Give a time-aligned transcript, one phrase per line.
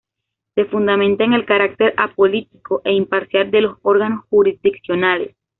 [0.55, 5.35] Se fundamenta en el carácter apolítico e imparcial de los órganos jurisdiccionales.